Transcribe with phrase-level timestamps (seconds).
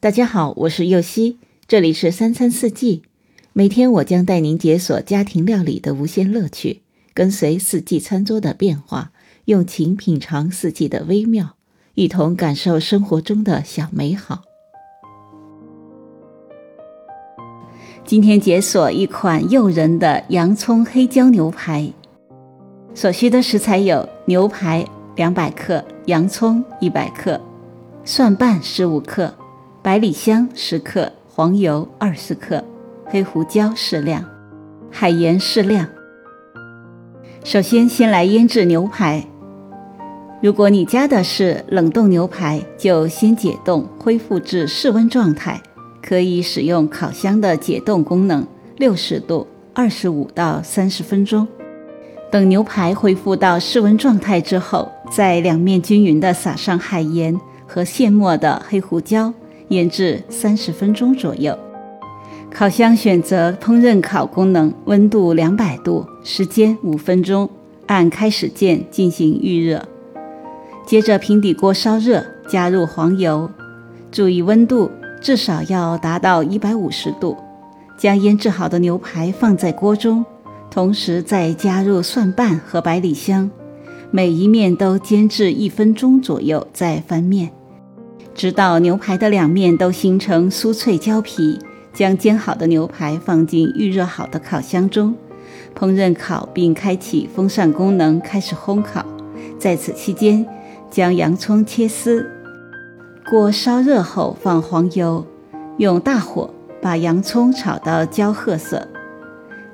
[0.00, 3.02] 大家好，我是右希，这里是三餐四季。
[3.52, 6.82] 每天我将带您解锁家庭料理的无限乐趣，
[7.12, 9.10] 跟随四季餐桌的变化，
[9.46, 11.56] 用情品尝四季的微妙，
[11.94, 14.42] 一同感受生活中的小美好。
[18.04, 21.92] 今天解锁一款诱人的洋葱黑椒牛排，
[22.94, 24.86] 所需的食材有牛排
[25.16, 27.40] 两百克、洋葱一百克、
[28.04, 29.34] 蒜瓣十五克。
[29.80, 32.62] 百里香十克，黄油二十克，
[33.04, 34.24] 黑胡椒适量，
[34.90, 35.86] 海盐适量。
[37.44, 39.24] 首先，先来腌制牛排。
[40.42, 45.60] 如果你加的是冷冻牛排，就先解冻，恢复至室温状态。
[46.02, 48.46] 可以使用烤箱的解冻功能，
[48.78, 51.46] 六十度，二十五到三十分钟。
[52.30, 59.32] 等牛排恢复到室温状态之后，在两面均匀地撒上海盐和现磨的黑胡椒。
[59.68, 61.56] 腌制三十分钟左右，
[62.50, 67.48] 烤箱选择烹饪烤功能，温度两百度，时间五分钟，
[67.86, 69.86] 按开始键进行预热。
[70.86, 73.50] 接着平底锅烧热，加入黄油，
[74.10, 77.36] 注意温度至少要达到一百五十度。
[77.98, 80.24] 将腌制好的牛排放在锅中，
[80.70, 83.50] 同时再加入蒜瓣和百里香，
[84.10, 87.50] 每一面都煎至一分钟左右，再翻面。
[88.38, 91.58] 直到牛排的两面都形成酥脆焦皮，
[91.92, 95.12] 将煎好的牛排放进预热好的烤箱中，
[95.76, 99.04] 烹饪烤，并开启风扇功能，开始烘烤。
[99.58, 100.46] 在此期间，
[100.88, 102.24] 将洋葱切丝。
[103.28, 105.26] 锅烧热后，放黄油，
[105.78, 106.48] 用大火
[106.80, 108.86] 把洋葱炒到焦褐色，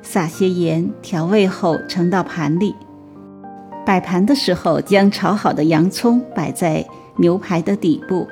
[0.01, 2.75] 撒些盐，调味后盛到盘里。
[3.85, 6.83] 摆盘的时候，将炒好的洋葱摆在
[7.19, 8.27] 牛排的底部。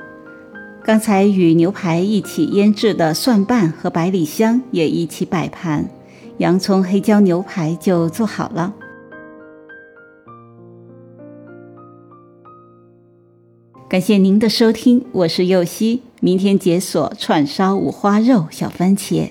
[0.84, 5.89] 刚才与牛排一起腌制的蒜瓣和百里香也一起摆盘，
[6.39, 8.74] 洋葱黑椒牛排就做好了。
[13.89, 19.30] 感谢您的收听，我是右希，明天解锁串烧五花肉小番茄。